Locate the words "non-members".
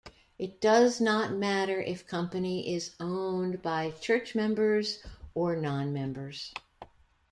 5.55-6.55